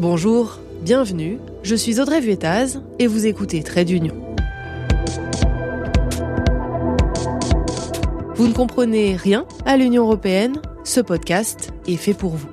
Bonjour, 0.00 0.60
bienvenue, 0.80 1.40
je 1.64 1.74
suis 1.74 1.98
Audrey 1.98 2.20
Vuettaz 2.20 2.80
et 3.00 3.08
vous 3.08 3.26
écoutez 3.26 3.64
Trait 3.64 3.84
d'Union. 3.84 4.14
Vous 8.36 8.46
ne 8.46 8.52
comprenez 8.52 9.16
rien 9.16 9.44
à 9.66 9.76
l'Union 9.76 10.04
européenne 10.04 10.62
Ce 10.84 11.00
podcast 11.00 11.72
est 11.88 11.96
fait 11.96 12.14
pour 12.14 12.36
vous. 12.36 12.48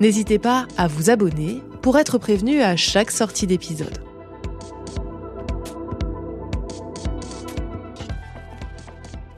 N'hésitez 0.00 0.38
pas 0.38 0.68
à 0.76 0.88
vous 0.88 1.08
abonner 1.08 1.62
pour 1.80 1.96
être 1.96 2.18
prévenu 2.18 2.60
à 2.60 2.76
chaque 2.76 3.10
sortie 3.10 3.46
d'épisode. 3.46 3.98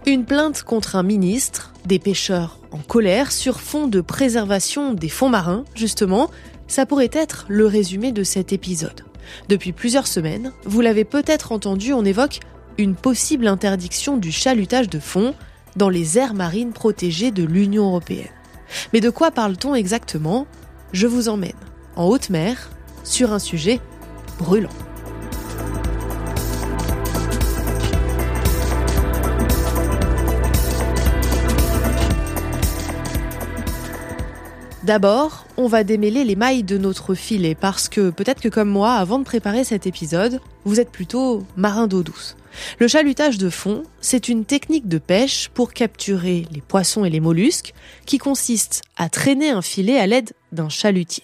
Une 0.05 0.25
plainte 0.25 0.65
contre 0.65 0.97
un 0.97 1.05
ministre, 1.05 1.73
des 1.87 2.01
pêcheurs 2.01 2.59
en 2.73 2.79
colère 2.79 3.31
sur 3.31 3.61
fond 3.61 3.87
de 3.87 4.01
préservation 4.01 4.95
des 4.95 5.09
fonds 5.09 5.29
marins, 5.29 5.65
justement, 5.75 6.31
ça 6.67 6.87
pourrait 6.87 7.11
être 7.13 7.45
le 7.49 7.67
résumé 7.67 8.13
de 8.13 8.25
cet 8.25 8.53
épisode. 8.53 9.05
Depuis 9.49 9.73
plusieurs 9.73 10.07
semaines, 10.07 10.53
vous 10.65 10.81
l'avez 10.81 11.05
peut-être 11.05 11.53
entendu, 11.53 11.93
on 11.93 12.05
évoque 12.05 12.41
une 12.79 12.95
possible 12.95 13.47
interdiction 13.47 14.17
du 14.17 14.33
chalutage 14.33 14.89
de 14.89 14.99
fond 14.99 15.35
dans 15.77 15.89
les 15.89 16.19
aires 16.19 16.35
marines 16.35 16.73
protégées 16.73 17.31
de 17.31 17.45
l'Union 17.45 17.85
européenne. 17.85 18.29
Mais 18.93 19.01
de 19.01 19.11
quoi 19.11 19.31
parle-t-on 19.31 19.75
exactement? 19.75 20.47
Je 20.93 21.07
vous 21.07 21.29
emmène 21.29 21.53
en 21.97 22.07
haute 22.07 22.31
mer 22.31 22.71
sur 23.05 23.33
un 23.33 23.39
sujet 23.39 23.81
brûlant. 24.39 24.71
D'abord, 34.85 35.47
on 35.57 35.69
va 35.69 35.85
démêler 35.85 36.25
les 36.25 36.35
mailles 36.35 36.65
de 36.65 36.77
notre 36.77 37.15
filet 37.15 37.55
parce 37.55 37.89
que 37.89 38.11
peut-être 38.11 38.41
que 38.41 38.49
comme 38.49 38.69
moi, 38.69 38.95
avant 38.95 39.21
de 39.21 39.25
préparer 39.25 39.63
cet 39.63 39.87
épisode, 39.87 40.41
vous 40.65 40.81
êtes 40.81 40.91
plutôt 40.91 41.45
marin 41.57 41.87
d'eau 41.87 42.03
douce. 42.03 42.37
Le 42.81 42.89
chalutage 42.89 43.39
de 43.39 43.49
fond, 43.49 43.85
c'est 44.01 44.29
une 44.29 44.45
technique 44.45 44.89
de 44.89 44.99
pêche 44.99 45.51
pour 45.55 45.73
capturer 45.73 46.47
les 46.51 46.61
poissons 46.61 47.05
et 47.05 47.11
les 47.11 47.21
mollusques 47.21 47.75
qui 48.07 48.19
consiste 48.19 48.83
à 48.97 49.09
traîner 49.09 49.51
un 49.51 49.63
filet 49.63 50.01
à 50.01 50.09
l'aide 50.09 50.33
d'un 50.51 50.69
chalutier. 50.69 51.23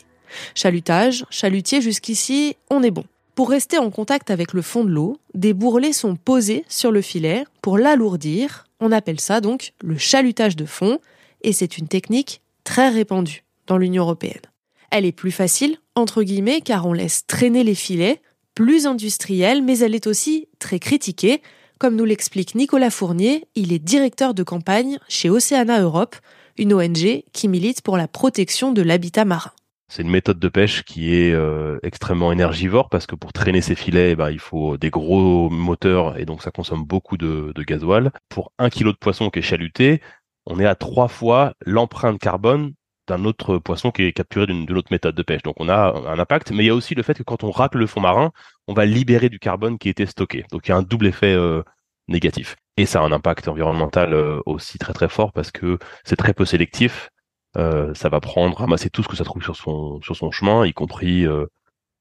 Chalutage, 0.54 1.26
chalutier 1.28 1.80
jusqu'ici, 1.80 2.54
on 2.70 2.84
est 2.84 2.92
bon. 2.92 3.04
Pour 3.34 3.50
rester 3.50 3.78
en 3.78 3.90
contact 3.90 4.30
avec 4.30 4.52
le 4.52 4.62
fond 4.62 4.84
de 4.84 4.90
l'eau, 4.90 5.18
des 5.34 5.52
bourrelets 5.52 5.92
sont 5.92 6.14
posés 6.14 6.64
sur 6.68 6.92
le 6.92 7.02
filet 7.02 7.44
pour 7.60 7.76
l'alourdir. 7.76 8.68
On 8.78 8.92
appelle 8.92 9.18
ça 9.18 9.40
donc 9.40 9.72
le 9.82 9.98
chalutage 9.98 10.54
de 10.54 10.64
fond 10.64 11.00
et 11.42 11.52
c'est 11.52 11.76
une 11.76 11.88
technique 11.88 12.40
très 12.62 12.88
répandue 12.88 13.42
dans 13.68 13.78
l'Union 13.78 14.02
européenne. 14.02 14.42
Elle 14.90 15.04
est 15.04 15.12
plus 15.12 15.30
facile, 15.30 15.76
entre 15.94 16.22
guillemets, 16.22 16.60
car 16.60 16.86
on 16.86 16.92
laisse 16.92 17.26
traîner 17.26 17.62
les 17.62 17.74
filets, 17.74 18.20
plus 18.54 18.86
industrielle, 18.86 19.62
mais 19.62 19.78
elle 19.78 19.94
est 19.94 20.08
aussi 20.08 20.48
très 20.58 20.80
critiquée, 20.80 21.40
comme 21.78 21.94
nous 21.94 22.04
l'explique 22.04 22.56
Nicolas 22.56 22.90
Fournier, 22.90 23.44
il 23.54 23.72
est 23.72 23.78
directeur 23.78 24.34
de 24.34 24.42
campagne 24.42 24.98
chez 25.08 25.30
Oceana 25.30 25.80
Europe, 25.80 26.16
une 26.56 26.74
ONG 26.74 27.22
qui 27.32 27.46
milite 27.46 27.82
pour 27.82 27.96
la 27.96 28.08
protection 28.08 28.72
de 28.72 28.82
l'habitat 28.82 29.24
marin. 29.24 29.52
C'est 29.86 30.02
une 30.02 30.10
méthode 30.10 30.40
de 30.40 30.48
pêche 30.48 30.82
qui 30.82 31.14
est 31.14 31.32
euh, 31.32 31.78
extrêmement 31.84 32.32
énergivore 32.32 32.88
parce 32.88 33.06
que 33.06 33.14
pour 33.14 33.32
traîner 33.32 33.60
ces 33.60 33.76
filets, 33.76 34.16
bah, 34.16 34.32
il 34.32 34.40
faut 34.40 34.76
des 34.76 34.90
gros 34.90 35.48
moteurs 35.50 36.18
et 36.18 36.24
donc 36.24 36.42
ça 36.42 36.50
consomme 36.50 36.84
beaucoup 36.84 37.16
de, 37.16 37.52
de 37.54 37.62
gasoil. 37.62 38.10
Pour 38.28 38.52
un 38.58 38.70
kilo 38.70 38.90
de 38.90 38.98
poisson 38.98 39.30
qui 39.30 39.38
est 39.38 39.42
chaluté, 39.42 40.02
on 40.46 40.58
est 40.58 40.66
à 40.66 40.74
trois 40.74 41.08
fois 41.08 41.54
l'empreinte 41.64 42.18
carbone 42.18 42.72
d'un 43.08 43.24
autre 43.24 43.58
poisson 43.58 43.90
qui 43.90 44.02
est 44.02 44.12
capturé 44.12 44.46
d'une 44.46 44.70
autre 44.76 44.92
méthode 44.92 45.14
de 45.14 45.22
pêche. 45.22 45.42
Donc 45.42 45.56
on 45.58 45.68
a 45.68 45.92
un 46.06 46.18
impact, 46.18 46.52
mais 46.52 46.64
il 46.64 46.66
y 46.66 46.70
a 46.70 46.74
aussi 46.74 46.94
le 46.94 47.02
fait 47.02 47.14
que 47.14 47.22
quand 47.22 47.42
on 47.44 47.50
racle 47.50 47.78
le 47.78 47.86
fond 47.86 48.00
marin, 48.00 48.30
on 48.68 48.74
va 48.74 48.84
libérer 48.84 49.28
du 49.28 49.38
carbone 49.38 49.78
qui 49.78 49.88
était 49.88 50.06
stocké. 50.06 50.44
Donc 50.52 50.66
il 50.66 50.70
y 50.70 50.72
a 50.72 50.76
un 50.76 50.82
double 50.82 51.06
effet 51.06 51.32
euh, 51.34 51.62
négatif. 52.06 52.56
Et 52.76 52.86
ça 52.86 53.00
a 53.00 53.02
un 53.02 53.12
impact 53.12 53.48
environnemental 53.48 54.14
euh, 54.14 54.40
aussi 54.46 54.78
très 54.78 54.92
très 54.92 55.08
fort 55.08 55.32
parce 55.32 55.50
que 55.50 55.78
c'est 56.04 56.16
très 56.16 56.34
peu 56.34 56.44
sélectif. 56.44 57.10
Euh, 57.56 57.92
ça 57.94 58.08
va 58.08 58.20
prendre, 58.20 58.56
ramasser 58.58 58.90
tout 58.90 59.02
ce 59.02 59.08
que 59.08 59.16
ça 59.16 59.24
trouve 59.24 59.42
sur 59.42 59.56
son 59.56 60.00
sur 60.02 60.14
son 60.16 60.30
chemin, 60.30 60.66
y 60.66 60.72
compris 60.72 61.26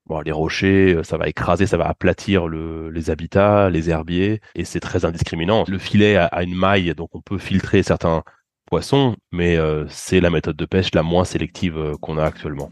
bon, 0.06 0.20
les 0.20 0.32
rochers. 0.32 1.00
Ça 1.04 1.16
va 1.16 1.28
écraser, 1.28 1.66
ça 1.66 1.78
va 1.78 1.86
aplatir 1.88 2.46
le, 2.46 2.90
les 2.90 3.10
habitats, 3.10 3.70
les 3.70 3.90
herbiers, 3.90 4.40
et 4.54 4.64
c'est 4.64 4.80
très 4.80 5.04
indiscriminant. 5.04 5.64
Le 5.68 5.78
filet 5.78 6.16
a 6.16 6.42
une 6.42 6.54
maille, 6.54 6.94
donc 6.94 7.14
on 7.14 7.22
peut 7.22 7.38
filtrer 7.38 7.82
certains 7.82 8.22
poisson, 8.68 9.16
mais 9.32 9.56
euh, 9.56 9.86
c'est 9.88 10.20
la 10.20 10.30
méthode 10.30 10.56
de 10.56 10.64
pêche 10.64 10.94
la 10.94 11.02
moins 11.02 11.24
sélective 11.24 11.78
euh, 11.78 11.94
qu'on 12.00 12.18
a 12.18 12.24
actuellement. 12.24 12.70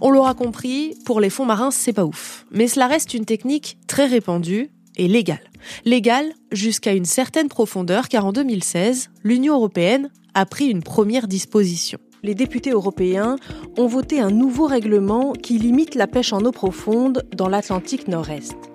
On 0.00 0.10
l'aura 0.10 0.34
compris, 0.34 0.96
pour 1.04 1.20
les 1.20 1.30
fonds 1.30 1.44
marins, 1.44 1.70
c'est 1.70 1.92
pas 1.92 2.04
ouf. 2.04 2.46
Mais 2.50 2.68
cela 2.68 2.86
reste 2.86 3.14
une 3.14 3.24
technique 3.24 3.78
très 3.88 4.06
répandue 4.06 4.70
et 4.96 5.08
légale. 5.08 5.50
Légale 5.84 6.32
jusqu'à 6.52 6.92
une 6.92 7.04
certaine 7.04 7.48
profondeur, 7.48 8.08
car 8.08 8.24
en 8.24 8.32
2016, 8.32 9.10
l'Union 9.24 9.54
européenne 9.54 10.10
a 10.34 10.46
pris 10.46 10.66
une 10.66 10.82
première 10.82 11.26
disposition. 11.26 11.98
Les 12.22 12.34
députés 12.34 12.70
européens 12.70 13.36
ont 13.76 13.86
voté 13.86 14.20
un 14.20 14.30
nouveau 14.30 14.66
règlement 14.66 15.32
qui 15.32 15.58
limite 15.58 15.94
la 15.94 16.06
pêche 16.06 16.32
en 16.32 16.44
eau 16.44 16.52
profonde 16.52 17.24
dans 17.34 17.48
l'Atlantique 17.48 18.08
Nord-Est. 18.08 18.67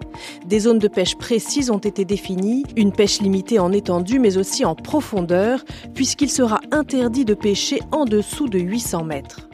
Des 0.46 0.60
zones 0.60 0.80
de 0.80 0.88
pêche 0.88 1.16
précises 1.16 1.70
ont 1.70 1.80
été 1.80 2.06
définies, 2.06 2.64
une 2.76 2.92
pêche 2.92 3.22
limitée 3.22 3.60
en 3.60 3.72
étendue 3.72 4.20
mais 4.20 4.38
aussi 4.38 4.66
en 4.66 4.76
profondeur, 4.76 5.64
puisqu'il 5.94 6.30
sera 6.30 6.62
interdit 6.72 7.26
de 7.26 7.34
pêcher 7.34 7.80
en 7.92 8.06
dessous 8.06 8.48
de 8.48 8.60
800 8.60 9.04
mètres. 9.04 9.50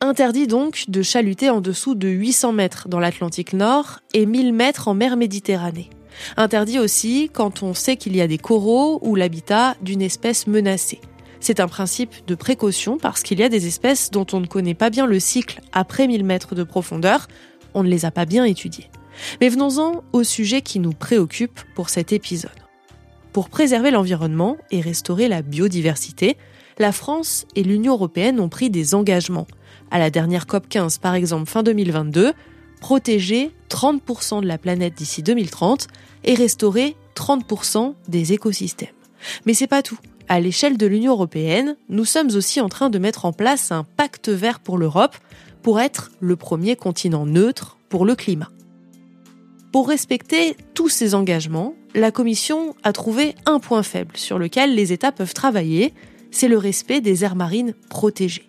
Interdit 0.00 0.46
donc 0.46 0.84
de 0.88 1.02
chaluter 1.02 1.50
en 1.50 1.60
dessous 1.60 1.96
de 1.96 2.08
800 2.08 2.52
mètres 2.52 2.88
dans 2.88 3.00
l'Atlantique 3.00 3.52
Nord 3.52 3.98
et 4.14 4.26
1000 4.26 4.52
mètres 4.52 4.86
en 4.86 4.94
mer 4.94 5.16
Méditerranée. 5.16 5.90
Interdit 6.36 6.78
aussi 6.78 7.30
quand 7.32 7.62
on 7.62 7.74
sait 7.74 7.96
qu'il 7.96 8.14
y 8.16 8.20
a 8.20 8.28
des 8.28 8.38
coraux 8.38 9.00
ou 9.02 9.16
l'habitat 9.16 9.74
d'une 9.82 10.02
espèce 10.02 10.46
menacée. 10.46 11.00
C'est 11.40 11.60
un 11.60 11.68
principe 11.68 12.26
de 12.26 12.34
précaution 12.34 12.98
parce 12.98 13.22
qu'il 13.22 13.38
y 13.38 13.42
a 13.42 13.48
des 13.48 13.66
espèces 13.66 14.10
dont 14.10 14.26
on 14.32 14.40
ne 14.40 14.46
connaît 14.46 14.74
pas 14.74 14.90
bien 14.90 15.06
le 15.06 15.20
cycle 15.20 15.60
après 15.72 16.06
1000 16.06 16.24
mètres 16.24 16.54
de 16.54 16.64
profondeur, 16.64 17.28
on 17.74 17.82
ne 17.82 17.88
les 17.88 18.04
a 18.04 18.10
pas 18.10 18.24
bien 18.24 18.44
étudiées. 18.44 18.90
Mais 19.40 19.48
venons-en 19.48 20.02
au 20.12 20.22
sujet 20.22 20.62
qui 20.62 20.78
nous 20.78 20.92
préoccupe 20.92 21.60
pour 21.74 21.88
cet 21.88 22.12
épisode. 22.12 22.50
Pour 23.32 23.50
préserver 23.50 23.90
l'environnement 23.90 24.56
et 24.70 24.80
restaurer 24.80 25.28
la 25.28 25.42
biodiversité, 25.42 26.36
la 26.78 26.92
France 26.92 27.46
et 27.56 27.62
l'Union 27.62 27.94
européenne 27.94 28.40
ont 28.40 28.48
pris 28.48 28.70
des 28.70 28.94
engagements. 28.94 29.46
À 29.90 29.98
la 29.98 30.10
dernière 30.10 30.46
COP 30.46 30.68
15, 30.68 30.98
par 30.98 31.14
exemple, 31.14 31.48
fin 31.48 31.62
2022, 31.62 32.32
protéger 32.80 33.50
30% 33.70 34.42
de 34.42 34.46
la 34.46 34.58
planète 34.58 34.94
d'ici 34.94 35.22
2030 35.22 35.88
et 36.24 36.34
restaurer 36.34 36.96
30% 37.16 37.94
des 38.08 38.32
écosystèmes. 38.32 38.88
Mais 39.46 39.54
c'est 39.54 39.66
pas 39.66 39.82
tout. 39.82 39.98
À 40.28 40.40
l'échelle 40.40 40.76
de 40.76 40.86
l'Union 40.86 41.12
européenne, 41.12 41.76
nous 41.88 42.04
sommes 42.04 42.30
aussi 42.34 42.60
en 42.60 42.68
train 42.68 42.90
de 42.90 42.98
mettre 42.98 43.24
en 43.24 43.32
place 43.32 43.72
un 43.72 43.84
pacte 43.84 44.28
vert 44.28 44.60
pour 44.60 44.78
l'Europe 44.78 45.16
pour 45.62 45.80
être 45.80 46.10
le 46.20 46.36
premier 46.36 46.76
continent 46.76 47.26
neutre 47.26 47.78
pour 47.88 48.04
le 48.04 48.14
climat. 48.14 48.50
Pour 49.70 49.88
respecter 49.88 50.56
tous 50.72 50.88
ces 50.88 51.14
engagements, 51.14 51.74
la 51.94 52.10
Commission 52.10 52.74
a 52.84 52.94
trouvé 52.94 53.34
un 53.44 53.58
point 53.58 53.82
faible 53.82 54.16
sur 54.16 54.38
lequel 54.38 54.74
les 54.74 54.94
États 54.94 55.12
peuvent 55.12 55.34
travailler, 55.34 55.92
c'est 56.30 56.48
le 56.48 56.56
respect 56.56 57.02
des 57.02 57.22
aires 57.22 57.36
marines 57.36 57.74
protégées. 57.90 58.48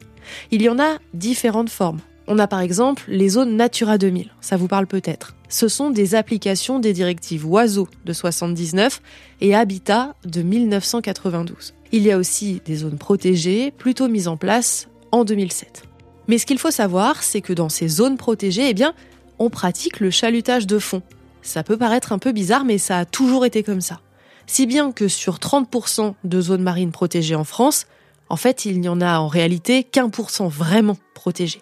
Il 0.51 0.61
y 0.61 0.69
en 0.69 0.79
a 0.79 0.97
différentes 1.13 1.69
formes. 1.69 1.99
On 2.27 2.39
a 2.39 2.47
par 2.47 2.61
exemple 2.61 3.03
les 3.09 3.27
zones 3.27 3.57
Natura 3.57 3.97
2000, 3.97 4.31
ça 4.39 4.55
vous 4.55 4.67
parle 4.67 4.87
peut-être. 4.87 5.35
Ce 5.49 5.67
sont 5.67 5.89
des 5.89 6.15
applications 6.15 6.79
des 6.79 6.93
directives 6.93 7.45
Oiseaux 7.45 7.89
de 8.05 8.13
79 8.13 9.01
et 9.41 9.55
Habitat 9.55 10.15
de 10.23 10.41
1992. 10.41 11.73
Il 11.91 12.03
y 12.03 12.11
a 12.11 12.17
aussi 12.17 12.61
des 12.63 12.75
zones 12.77 12.97
protégées, 12.97 13.71
plutôt 13.71 14.07
mises 14.07 14.29
en 14.29 14.37
place 14.37 14.87
en 15.11 15.25
2007. 15.25 15.83
Mais 16.29 16.37
ce 16.37 16.45
qu'il 16.45 16.59
faut 16.59 16.71
savoir, 16.71 17.23
c'est 17.23 17.41
que 17.41 17.53
dans 17.53 17.69
ces 17.69 17.87
zones 17.87 18.15
protégées, 18.15 18.69
eh 18.69 18.73
bien, 18.75 18.93
on 19.39 19.49
pratique 19.49 19.99
le 19.99 20.11
chalutage 20.11 20.67
de 20.67 20.79
fond. 20.79 21.01
Ça 21.41 21.63
peut 21.63 21.77
paraître 21.77 22.11
un 22.11 22.19
peu 22.19 22.31
bizarre, 22.31 22.65
mais 22.65 22.77
ça 22.77 22.99
a 22.99 23.05
toujours 23.05 23.45
été 23.45 23.63
comme 23.63 23.81
ça. 23.81 24.01
Si 24.45 24.65
bien 24.65 24.91
que 24.91 25.07
sur 25.07 25.37
30% 25.37 26.13
de 26.23 26.41
zones 26.41 26.63
marines 26.63 26.91
protégées 26.91 27.35
en 27.35 27.43
France, 27.43 27.85
en 28.29 28.35
fait, 28.35 28.65
il 28.65 28.79
n'y 28.79 28.89
en 28.89 29.01
a 29.01 29.19
en 29.19 29.27
réalité 29.27 29.83
qu'un 29.83 30.09
pour 30.09 30.29
cent 30.29 30.47
vraiment 30.47 30.97
protégées. 31.13 31.61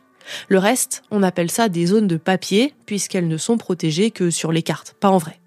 Le 0.49 0.57
reste, 0.57 1.03
on 1.11 1.23
appelle 1.23 1.51
ça 1.51 1.69
des 1.69 1.85
zones 1.85 2.07
de 2.07 2.17
papier, 2.17 2.73
puisqu'elles 2.85 3.27
ne 3.27 3.37
sont 3.37 3.57
protégées 3.57 4.11
que 4.11 4.29
sur 4.29 4.51
les 4.51 4.63
cartes, 4.63 4.95
pas 4.99 5.09
en 5.09 5.17
vrai. 5.17 5.39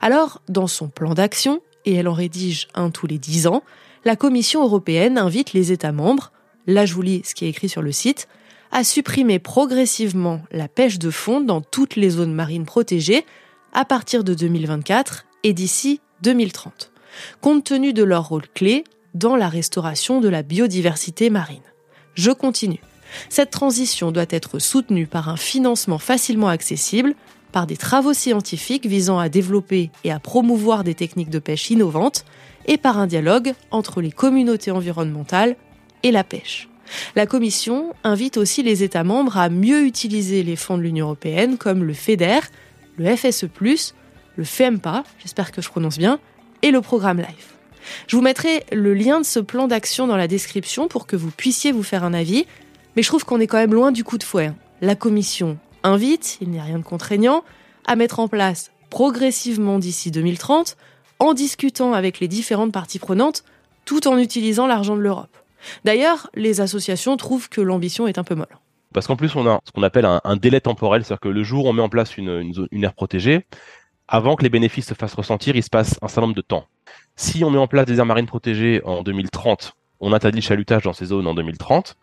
Alors, 0.00 0.40
dans 0.48 0.66
son 0.66 0.88
plan 0.88 1.14
d'action, 1.14 1.60
et 1.84 1.94
elle 1.94 2.08
en 2.08 2.12
rédige 2.12 2.68
un 2.74 2.90
tous 2.90 3.06
les 3.06 3.18
10 3.18 3.46
ans, 3.46 3.62
la 4.04 4.16
Commission 4.16 4.62
européenne 4.62 5.18
invite 5.18 5.52
les 5.52 5.72
États 5.72 5.92
membres, 5.92 6.32
là 6.66 6.86
je 6.86 6.94
vous 6.94 7.02
lis 7.02 7.22
ce 7.24 7.34
qui 7.34 7.44
est 7.44 7.48
écrit 7.48 7.68
sur 7.68 7.82
le 7.82 7.92
site, 7.92 8.28
à 8.74 8.82
supprimer 8.82 9.38
progressivement 9.38 10.42
la 10.50 10.66
pêche 10.66 10.98
de 10.98 11.10
fond 11.10 11.40
dans 11.40 11.60
toutes 11.60 11.94
les 11.94 12.10
zones 12.10 12.34
marines 12.34 12.66
protégées 12.66 13.24
à 13.72 13.84
partir 13.84 14.24
de 14.24 14.34
2024 14.34 15.26
et 15.44 15.52
d'ici 15.52 16.00
2030. 16.22 16.90
Compte 17.40 17.62
tenu 17.62 17.92
de 17.92 18.02
leur 18.02 18.28
rôle 18.28 18.48
clé, 18.52 18.82
dans 19.14 19.36
la 19.36 19.48
restauration 19.48 20.20
de 20.20 20.28
la 20.28 20.42
biodiversité 20.42 21.30
marine. 21.30 21.62
Je 22.14 22.32
continue. 22.32 22.80
Cette 23.28 23.50
transition 23.50 24.10
doit 24.10 24.26
être 24.28 24.58
soutenue 24.58 25.06
par 25.06 25.28
un 25.28 25.36
financement 25.36 25.98
facilement 25.98 26.48
accessible, 26.48 27.14
par 27.52 27.68
des 27.68 27.76
travaux 27.76 28.12
scientifiques 28.12 28.86
visant 28.86 29.20
à 29.20 29.28
développer 29.28 29.92
et 30.02 30.10
à 30.10 30.18
promouvoir 30.18 30.82
des 30.82 30.96
techniques 30.96 31.30
de 31.30 31.38
pêche 31.38 31.70
innovantes, 31.70 32.24
et 32.66 32.76
par 32.76 32.98
un 32.98 33.06
dialogue 33.06 33.52
entre 33.70 34.00
les 34.00 34.10
communautés 34.10 34.72
environnementales 34.72 35.54
et 36.02 36.10
la 36.10 36.24
pêche. 36.24 36.68
La 37.16 37.26
Commission 37.26 37.94
invite 38.04 38.36
aussi 38.36 38.62
les 38.62 38.82
États 38.82 39.04
membres 39.04 39.36
à 39.36 39.48
mieux 39.48 39.84
utiliser 39.84 40.42
les 40.42 40.56
fonds 40.56 40.76
de 40.76 40.82
l'Union 40.82 41.06
européenne 41.06 41.56
comme 41.58 41.84
le 41.84 41.94
FEDER, 41.94 42.40
le 42.96 43.16
FSE+, 43.16 43.48
le 44.36 44.44
FEMPA, 44.44 45.04
j'espère 45.18 45.52
que 45.52 45.62
je 45.62 45.68
prononce 45.68 45.98
bien, 45.98 46.18
et 46.62 46.70
le 46.70 46.80
programme 46.80 47.18
LIFE. 47.18 47.54
Je 48.06 48.16
vous 48.16 48.22
mettrai 48.22 48.64
le 48.72 48.94
lien 48.94 49.20
de 49.20 49.26
ce 49.26 49.40
plan 49.40 49.68
d'action 49.68 50.06
dans 50.06 50.16
la 50.16 50.28
description 50.28 50.88
pour 50.88 51.06
que 51.06 51.16
vous 51.16 51.30
puissiez 51.30 51.72
vous 51.72 51.82
faire 51.82 52.04
un 52.04 52.14
avis, 52.14 52.46
mais 52.96 53.02
je 53.02 53.08
trouve 53.08 53.24
qu'on 53.24 53.40
est 53.40 53.46
quand 53.46 53.58
même 53.58 53.74
loin 53.74 53.92
du 53.92 54.04
coup 54.04 54.18
de 54.18 54.24
fouet. 54.24 54.46
Hein. 54.46 54.56
La 54.80 54.94
Commission 54.94 55.58
invite, 55.82 56.38
il 56.40 56.50
n'y 56.50 56.58
a 56.58 56.62
rien 56.62 56.78
de 56.78 56.84
contraignant, 56.84 57.44
à 57.86 57.96
mettre 57.96 58.18
en 58.18 58.28
place 58.28 58.70
progressivement 58.90 59.78
d'ici 59.78 60.10
2030, 60.10 60.76
en 61.18 61.34
discutant 61.34 61.92
avec 61.92 62.20
les 62.20 62.28
différentes 62.28 62.72
parties 62.72 62.98
prenantes, 62.98 63.44
tout 63.84 64.08
en 64.08 64.18
utilisant 64.18 64.66
l'argent 64.66 64.96
de 64.96 65.00
l'Europe. 65.00 65.36
D'ailleurs, 65.84 66.30
les 66.34 66.60
associations 66.60 67.16
trouvent 67.16 67.48
que 67.48 67.60
l'ambition 67.60 68.06
est 68.06 68.18
un 68.18 68.24
peu 68.24 68.34
molle. 68.34 68.58
Parce 68.92 69.06
qu'en 69.08 69.16
plus, 69.16 69.34
on 69.34 69.46
a 69.46 69.60
ce 69.64 69.72
qu'on 69.72 69.82
appelle 69.82 70.04
un, 70.06 70.36
délai 70.36 70.60
temporel, 70.60 71.04
c'est-à-dire 71.04 71.20
que 71.20 71.28
le 71.28 71.42
jour 71.42 71.66
où 71.66 71.68
on 71.68 71.72
met 71.72 71.82
en 71.82 71.88
place 71.88 72.16
une, 72.16 72.54
une, 72.70 72.84
aire 72.84 72.94
protégée, 72.94 73.44
avant 74.06 74.36
que 74.36 74.44
les 74.44 74.50
bénéfices 74.50 74.86
se 74.86 74.94
fassent 74.94 75.14
ressentir, 75.14 75.56
il 75.56 75.62
se 75.64 75.70
passe 75.70 75.98
un 76.00 76.06
certain 76.06 76.22
nombre 76.22 76.36
de 76.36 76.42
temps. 76.42 76.66
Si 77.16 77.42
on 77.42 77.50
met 77.50 77.58
en 77.58 77.66
place 77.66 77.86
des 77.86 77.98
aires 77.98 78.06
marines 78.06 78.26
protégées 78.26 78.82
en 78.84 79.02
2030, 79.02 79.74
on 79.98 80.12
interdit 80.12 80.38
le 80.38 80.42
chalutage 80.42 80.84
dans 80.84 80.92
ces 80.92 81.06
zones 81.06 81.26
en 81.26 81.34
2030, 81.34 81.96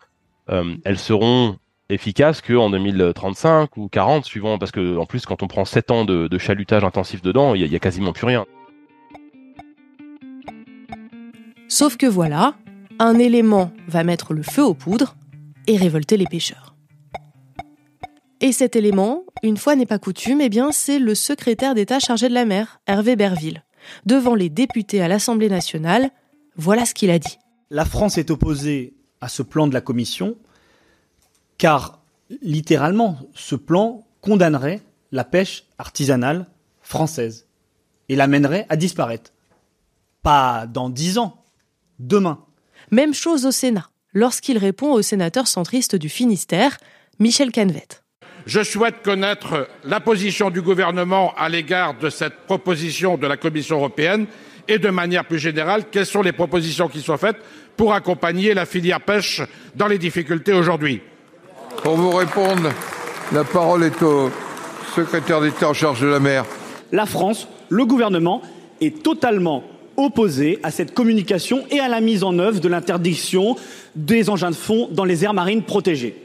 euh, 0.50 0.76
elles 0.84 0.98
seront 0.98 1.56
efficaces 1.88 2.42
qu'en 2.42 2.68
2035 2.70 3.76
ou 3.76 3.88
40, 3.88 4.24
suivant, 4.24 4.58
parce 4.58 4.70
que 4.70 4.98
en 4.98 5.06
plus, 5.06 5.24
quand 5.24 5.42
on 5.42 5.46
prend 5.46 5.64
7 5.64 5.90
ans 5.90 6.04
de, 6.04 6.38
chalutage 6.38 6.84
intensif 6.84 7.22
dedans, 7.22 7.54
il 7.54 7.66
n'y 7.66 7.74
a, 7.74 7.76
a 7.76 7.80
quasiment 7.80 8.12
plus 8.12 8.26
rien. 8.26 8.44
Sauf 11.68 11.96
que 11.96 12.06
voilà, 12.06 12.54
un 13.02 13.18
élément 13.18 13.72
va 13.88 14.04
mettre 14.04 14.32
le 14.32 14.44
feu 14.44 14.62
aux 14.62 14.74
poudres 14.74 15.16
et 15.66 15.76
révolter 15.76 16.16
les 16.16 16.26
pêcheurs. 16.26 16.76
Et 18.40 18.52
cet 18.52 18.76
élément, 18.76 19.24
une 19.42 19.56
fois 19.56 19.74
n'est 19.74 19.86
pas 19.86 19.98
coutume, 19.98 20.40
eh 20.40 20.48
bien 20.48 20.70
c'est 20.70 21.00
le 21.00 21.16
secrétaire 21.16 21.74
d'État 21.74 21.98
chargé 21.98 22.28
de 22.28 22.34
la 22.34 22.44
mer, 22.44 22.80
Hervé 22.86 23.16
Berville. 23.16 23.64
Devant 24.06 24.36
les 24.36 24.48
députés 24.50 25.02
à 25.02 25.08
l'Assemblée 25.08 25.48
nationale, 25.48 26.10
voilà 26.56 26.86
ce 26.86 26.94
qu'il 26.94 27.10
a 27.10 27.18
dit. 27.18 27.38
La 27.70 27.84
France 27.84 28.18
est 28.18 28.30
opposée 28.30 28.94
à 29.20 29.28
ce 29.28 29.42
plan 29.42 29.66
de 29.66 29.74
la 29.74 29.80
Commission 29.80 30.36
car 31.58 32.02
littéralement, 32.40 33.18
ce 33.34 33.56
plan 33.56 34.04
condamnerait 34.20 34.80
la 35.10 35.24
pêche 35.24 35.64
artisanale 35.78 36.46
française 36.82 37.48
et 38.08 38.14
l'amènerait 38.14 38.66
à 38.68 38.76
disparaître. 38.76 39.32
Pas 40.22 40.68
dans 40.68 40.88
dix 40.88 41.18
ans, 41.18 41.42
demain. 41.98 42.44
Même 42.92 43.14
chose 43.14 43.46
au 43.46 43.50
Sénat, 43.50 43.88
lorsqu'il 44.12 44.58
répond 44.58 44.92
au 44.92 45.00
sénateur 45.00 45.46
centriste 45.46 45.96
du 45.96 46.10
Finistère, 46.10 46.76
Michel 47.18 47.50
Canvet. 47.50 47.88
Je 48.44 48.62
souhaite 48.62 48.96
connaître 49.02 49.66
la 49.84 49.98
position 49.98 50.50
du 50.50 50.60
gouvernement 50.60 51.32
à 51.38 51.48
l'égard 51.48 51.94
de 51.94 52.10
cette 52.10 52.40
proposition 52.46 53.16
de 53.16 53.26
la 53.26 53.38
Commission 53.38 53.76
européenne 53.76 54.26
et 54.68 54.78
de 54.78 54.90
manière 54.90 55.24
plus 55.24 55.38
générale, 55.38 55.84
quelles 55.90 56.04
sont 56.04 56.20
les 56.20 56.32
propositions 56.32 56.88
qui 56.88 57.00
sont 57.00 57.16
faites 57.16 57.38
pour 57.78 57.94
accompagner 57.94 58.52
la 58.52 58.66
filière 58.66 59.00
pêche 59.00 59.40
dans 59.74 59.86
les 59.86 59.96
difficultés 59.96 60.52
aujourd'hui. 60.52 61.00
Pour 61.82 61.96
vous 61.96 62.10
répondre, 62.10 62.70
la 63.32 63.44
parole 63.44 63.84
est 63.84 64.02
au 64.02 64.30
secrétaire 64.94 65.40
d'État 65.40 65.70
en 65.70 65.72
charge 65.72 66.02
de 66.02 66.08
la 66.08 66.20
mer. 66.20 66.44
La 66.92 67.06
France, 67.06 67.48
le 67.70 67.86
gouvernement, 67.86 68.42
est 68.82 69.02
totalement 69.02 69.64
opposé 69.96 70.58
à 70.62 70.70
cette 70.70 70.94
communication 70.94 71.64
et 71.70 71.80
à 71.80 71.88
la 71.88 72.00
mise 72.00 72.24
en 72.24 72.38
œuvre 72.38 72.60
de 72.60 72.68
l'interdiction 72.68 73.56
des 73.94 74.30
engins 74.30 74.50
de 74.50 74.56
fond 74.56 74.88
dans 74.90 75.04
les 75.04 75.24
aires 75.24 75.34
marines 75.34 75.62
protégées. 75.62 76.16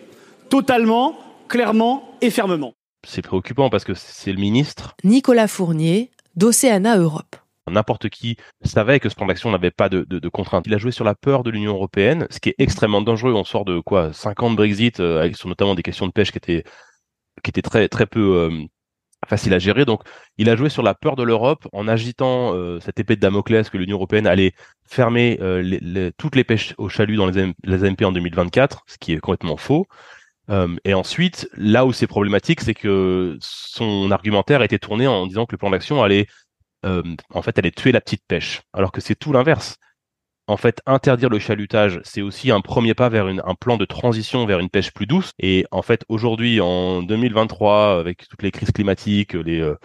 Totalement, 0.50 1.18
clairement 1.48 2.16
et 2.22 2.30
fermement. 2.30 2.74
C'est 3.08 3.22
préoccupant 3.22 3.70
parce 3.70 3.84
que 3.84 3.94
c'est 3.94 4.32
le 4.32 4.40
ministre 4.40 4.96
Nicolas 5.04 5.48
Fournier 5.48 6.12
d'Océana 6.36 6.98
Europe. 6.98 7.36
N'importe 7.70 8.10
qui 8.10 8.38
savait 8.64 9.00
que 9.00 9.10
ce 9.10 9.16
plan 9.16 9.26
d'action 9.26 9.52
n'avait 9.52 9.72
pas 9.72 9.90
de, 9.90 10.04
de, 10.04 10.30
contraintes. 10.30 10.66
Il 10.68 10.74
a 10.74 10.78
joué 10.78 10.92
sur 10.92 11.04
la 11.04 11.16
peur 11.16 11.44
de 11.44 11.50
l'Union 11.50 11.74
européenne, 11.74 12.26
ce 12.30 12.40
qui 12.40 12.50
est 12.50 12.56
extrêmement 12.60 13.02
dangereux. 13.02 13.34
On 13.34 13.44
sort 13.44 13.66
de 13.66 13.80
quoi 13.80 14.14
50 14.14 14.56
Brexit, 14.56 15.00
euh, 15.02 15.32
sur 15.34 15.50
notamment 15.50 15.76
des 15.76 15.84
questions 15.84 16.08
de 16.08 16.14
pêche 16.14 16.32
qui 16.32 16.38
étaient, 16.38 16.64
qui 17.44 17.50
étaient 17.50 17.62
très, 17.62 17.90
très 17.90 18.06
peu 18.06 18.38
euh, 18.38 18.66
facile 19.28 19.54
à 19.54 19.60
gérer. 19.60 19.86
Donc, 19.86 20.02
il 20.38 20.50
a 20.50 20.56
joué 20.56 20.70
sur 20.70 20.84
la 20.84 20.94
peur 20.94 21.16
de 21.16 21.24
l'Europe 21.24 21.68
en 21.74 21.88
agitant 21.88 22.54
euh, 22.56 22.80
cette 22.80 23.00
épée 23.00 23.16
de 23.16 23.22
Damoclès 23.22 23.70
que 23.70 23.78
l'Union 23.78 23.98
européenne 23.98 24.28
allait 24.28 24.54
fermer 24.86 25.38
euh, 25.42 26.12
toutes 26.18 26.36
les 26.36 26.44
pêches 26.44 26.74
au 26.78 26.90
chalut 26.90 27.18
dans 27.18 27.28
les, 27.28 27.84
AMP 27.84 28.02
en 28.04 28.12
2024, 28.12 28.84
ce 28.88 28.98
qui 28.98 29.14
est 29.14 29.20
complètement 29.20 29.58
faux. 29.58 29.88
Euh, 30.50 30.76
et 30.86 30.94
ensuite, 30.94 31.50
là 31.56 31.86
où 31.86 31.92
c'est 31.92 32.08
problématique, 32.08 32.62
c'est 32.62 32.74
que 32.74 33.38
son 33.42 34.12
argumentaire 34.12 34.62
été 34.62 34.80
tourné 34.80 35.08
en 35.08 35.28
disant 35.28 35.46
que 35.46 35.54
le 35.54 35.58
plan 35.58 35.70
d'action 35.70 36.02
allait, 36.04 36.28
en 36.84 37.42
fait, 37.42 37.60
allait 37.60 37.72
tuer 37.72 37.92
la 37.92 38.00
petite 38.00 38.24
pêche, 38.26 38.62
alors 38.72 38.94
que 38.94 39.02
c'est 39.02 39.16
tout 39.16 39.34
l'inverse 39.34 39.78
en 40.48 40.58
fait, 40.58 40.82
interdire 40.86 41.30
le 41.30 41.40
chalutage, 41.40 42.00
c'est 42.04 42.22
aussi 42.22 42.52
un 42.52 42.62
premier 42.62 42.94
pas 42.94 43.10
vers 43.10 43.28
un 43.28 43.56
plan 43.56 43.78
de 43.78 43.86
transition 43.86 44.46
vers 44.46 44.60
une 44.60 44.70
pêche 44.70 44.92
plus 44.94 45.06
douce. 45.06 45.32
Et 45.40 45.66
en 45.72 45.82
fait, 45.82 46.06
aujourd'hui, 46.08 46.62
en 46.62 47.04
2023, 47.04 48.00
avec 48.00 48.28
toutes 48.30 48.44
les 48.44 48.52
crises 48.52 48.72
climatiques, 48.72 49.34
les, 49.34 49.60
euh, 49.60 49.76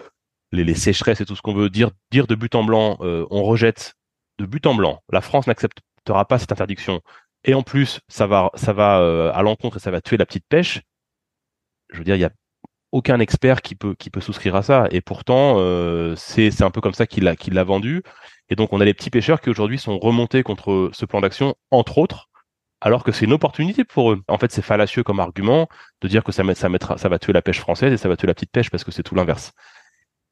les, 0.53 0.73
sécheresses 0.73 1.19
et 1.19 1.25
tout 1.25 1.35
ce 1.35 1.41
qu'on 1.41 1.53
veut 1.53 1.69
dire, 1.69 1.91
dire 2.11 2.27
de 2.27 2.35
but 2.35 2.55
en 2.55 2.63
blanc, 2.63 2.97
euh, 3.01 3.25
on 3.29 3.43
rejette 3.43 3.95
de 4.39 4.45
but 4.45 4.65
en 4.65 4.75
blanc. 4.75 5.01
La 5.11 5.21
France 5.21 5.47
n'acceptera 5.47 6.25
pas 6.25 6.39
cette 6.39 6.51
interdiction. 6.53 7.01
Et 7.43 7.53
en 7.53 7.63
plus, 7.63 7.99
ça 8.07 8.25
va, 8.25 8.49
ça 8.55 8.71
va 8.71 9.01
euh, 9.01 9.31
à 9.33 9.41
l'encontre 9.41 9.77
et 9.77 9.79
ça 9.81 9.91
va 9.91 10.01
tuer 10.01 10.17
la 10.17 10.25
petite 10.25 10.45
pêche. 10.47 10.81
Je 11.91 11.97
veux 11.97 12.05
dire, 12.05 12.15
il 12.15 12.21
y 12.21 12.25
a 12.25 12.31
aucun 12.93 13.19
expert 13.19 13.61
qui 13.61 13.75
peut 13.75 13.95
qui 13.95 14.09
peut 14.09 14.21
souscrire 14.21 14.55
à 14.55 14.63
ça. 14.63 14.87
Et 14.91 15.01
pourtant, 15.01 15.57
c'est 16.15 16.51
c'est 16.51 16.63
un 16.63 16.71
peu 16.71 16.79
comme 16.79 16.93
ça 16.93 17.05
qu'il 17.05 17.25
l'a 17.25 17.35
qu'il 17.35 17.53
l'a 17.53 17.63
vendu. 17.65 18.03
Et 18.49 18.55
donc, 18.55 18.71
on 18.71 18.79
a 18.79 18.85
les 18.85 18.93
petits 18.93 19.09
pêcheurs 19.09 19.41
qui 19.41 19.49
aujourd'hui 19.49 19.79
sont 19.79 19.97
remontés 19.99 20.43
contre 20.43 20.89
ce 20.93 21.05
plan 21.05 21.21
d'action, 21.21 21.55
entre 21.71 21.97
autres, 21.97 22.29
alors 22.81 23.03
que 23.03 23.11
c'est 23.11 23.25
une 23.25 23.33
opportunité 23.33 23.83
pour 23.83 24.11
eux. 24.11 24.21
En 24.27 24.37
fait, 24.37 24.51
c'est 24.51 24.61
fallacieux 24.61 25.03
comme 25.03 25.19
argument 25.19 25.67
de 26.01 26.07
dire 26.07 26.23
que 26.23 26.31
ça, 26.31 26.43
ça, 26.53 26.69
mettra, 26.69 26.97
ça 26.97 27.09
va 27.09 27.17
tuer 27.17 27.33
la 27.33 27.41
pêche 27.41 27.59
française 27.59 27.93
et 27.93 27.97
ça 27.97 28.09
va 28.09 28.17
tuer 28.17 28.27
la 28.27 28.33
petite 28.33 28.51
pêche 28.51 28.69
parce 28.69 28.83
que 28.83 28.91
c'est 28.91 29.03
tout 29.03 29.15
l'inverse. 29.15 29.53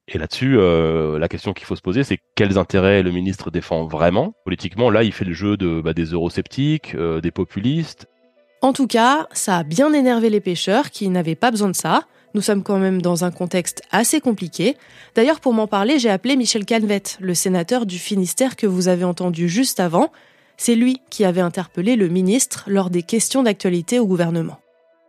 Et 0.07 0.17
là-dessus, 0.17 0.57
euh, 0.57 1.17
la 1.17 1.29
question 1.29 1.53
qu'il 1.53 1.65
faut 1.65 1.77
se 1.77 1.81
poser, 1.81 2.03
c'est 2.03 2.19
quels 2.35 2.57
intérêts 2.57 3.03
le 3.03 3.11
ministre 3.11 3.51
défend 3.51 3.85
vraiment? 3.85 4.33
Politiquement. 4.43 4.89
Là, 4.89 5.03
il 5.03 5.13
fait 5.13 5.23
le 5.23 5.33
jeu 5.33 5.55
de, 5.55 5.79
bah, 5.79 5.93
des 5.93 6.05
eurosceptiques, 6.05 6.95
euh, 6.95 7.21
des 7.21 7.31
populistes. 7.31 8.07
En 8.61 8.73
tout 8.73 8.87
cas, 8.87 9.27
ça 9.31 9.57
a 9.57 9.63
bien 9.63 9.93
énervé 9.93 10.29
les 10.29 10.41
pêcheurs 10.41 10.91
qui 10.91 11.07
n'avaient 11.09 11.35
pas 11.35 11.51
besoin 11.51 11.69
de 11.69 11.75
ça. 11.75 12.03
Nous 12.33 12.41
sommes 12.41 12.63
quand 12.63 12.79
même 12.79 13.01
dans 13.01 13.25
un 13.25 13.31
contexte 13.31 13.81
assez 13.91 14.21
compliqué. 14.21 14.77
D'ailleurs, 15.15 15.41
pour 15.41 15.53
m'en 15.53 15.67
parler, 15.67 15.99
j'ai 15.99 16.09
appelé 16.09 16.37
Michel 16.37 16.65
Canvet, 16.65 17.03
le 17.19 17.33
sénateur 17.33 17.85
du 17.85 17.99
Finistère 17.99 18.55
que 18.55 18.67
vous 18.67 18.87
avez 18.87 19.03
entendu 19.03 19.49
juste 19.49 19.81
avant. 19.81 20.11
C'est 20.55 20.75
lui 20.75 21.01
qui 21.09 21.25
avait 21.25 21.41
interpellé 21.41 21.95
le 21.97 22.07
ministre 22.07 22.63
lors 22.67 22.89
des 22.89 23.03
questions 23.03 23.43
d'actualité 23.43 23.99
au 23.99 24.07
gouvernement. 24.07 24.59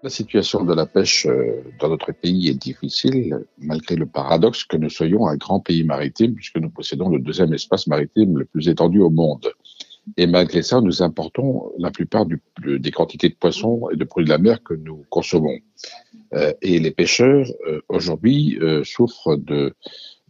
La 0.03 0.11
situation 0.11 0.65
de 0.65 0.75
la 0.75 0.85
pêche 0.85 1.27
euh, 1.27 1.63
dans 1.79 1.89
notre 1.89 2.11
pays 2.11 2.49
est 2.49 2.61
difficile, 2.61 3.39
malgré 3.59 3.95
le 3.95 4.07
paradoxe 4.07 4.65
que 4.65 4.77
nous 4.77 4.91
soyons 4.91 5.29
un 5.29 5.37
grand 5.37 5.61
pays 5.61 5.85
maritime, 5.85 6.35
puisque 6.35 6.57
nous 6.57 6.71
possédons 6.71 7.09
le 7.09 7.21
deuxième 7.21 7.55
espace 7.55 7.87
maritime 7.87 8.39
le 8.39 8.45
plus 8.47 8.69
étendu 8.69 9.01
au 9.01 9.11
monde. 9.11 9.53
Et 10.17 10.27
malgré 10.27 10.63
ça, 10.63 10.81
nous 10.81 11.03
importons 11.03 11.71
la 11.79 11.93
plupart 11.93 12.27
des 12.27 12.91
quantités 12.91 13.29
de 13.29 13.35
poissons 13.35 13.89
et 13.93 13.97
de 13.97 14.03
produits 14.03 14.27
de 14.27 14.31
la 14.31 14.39
mer 14.39 14.61
que 14.65 14.75
nous 14.75 15.05
consommons. 15.09 15.57
Euh, 16.35 16.53
et 16.63 16.79
les 16.79 16.91
pêcheurs, 16.91 17.47
euh, 17.67 17.81
aujourd'hui, 17.89 18.59
euh, 18.61 18.85
souffrent 18.85 19.37
de 19.37 19.75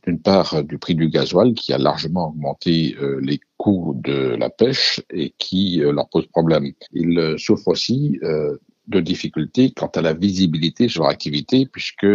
d'une 0.05 0.21
part 0.21 0.65
du 0.65 0.79
prix 0.79 0.97
du 0.97 1.09
gasoil 1.09 1.55
qui 1.55 1.73
a 1.73 1.79
largement 1.79 2.31
augmenté 2.31 2.97
les 3.21 3.39
coûts 3.57 3.95
de 4.03 4.35
la 4.35 4.51
pêche 4.51 5.01
et 5.11 5.33
qui 5.39 5.77
leur 5.77 6.09
pose 6.09 6.27
problème. 6.27 6.73
Ils 6.93 7.37
souffrent 7.39 7.69
aussi 7.69 8.19
de 8.21 9.01
difficultés 9.01 9.71
quant 9.71 9.93
à 9.95 10.03
la 10.03 10.13
visibilité 10.13 10.89
sur 10.89 11.03
leur 11.03 11.11
activité 11.13 11.67
puisque 11.67 12.09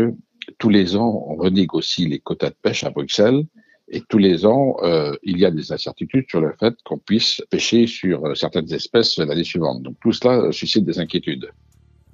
tous 0.58 0.68
les 0.68 0.98
ans 0.98 1.28
on 1.30 1.38
renégocie 1.38 2.10
les 2.10 2.20
quotas 2.20 2.50
de 2.50 2.58
pêche 2.62 2.84
à 2.84 2.90
Bruxelles 2.90 3.46
et 3.88 4.02
tous 4.02 4.18
les 4.18 4.46
ans, 4.46 4.76
il 5.24 5.40
y 5.40 5.46
a 5.46 5.52
des 5.52 5.72
incertitudes 5.72 6.26
sur 6.28 6.42
le 6.42 6.54
fait 6.60 6.76
qu'on 6.84 6.98
puisse 6.98 7.42
pêcher 7.50 7.88
sur 7.88 8.36
certaines 8.36 8.74
espèces 8.74 9.18
l'année 9.18 9.46
suivante. 9.46 9.82
Donc 9.82 9.96
tout 10.02 10.12
cela 10.12 10.52
suscite 10.52 10.84
des 10.84 11.00
inquiétudes. 11.00 11.50